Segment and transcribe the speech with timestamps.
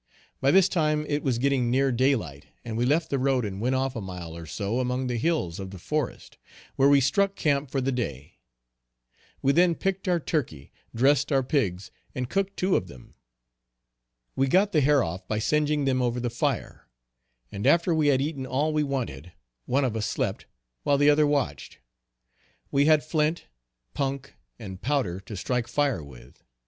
[0.39, 3.61] By this time it was getting near day light and we left the road and
[3.61, 6.39] went off a mile or so among the hills of the forest,
[6.75, 8.39] where we struck camp for the day.
[9.43, 13.13] We then picked our turkey, dressed our pigs, and cooked two of them.
[14.35, 16.87] We got the hair off by singeing them over the fire,
[17.51, 19.33] and after we had eaten all we wanted,
[19.67, 20.47] one of us slept
[20.81, 21.77] while the other watched.
[22.71, 23.45] We had flint,
[23.93, 26.43] punk, and powder to strike fire with.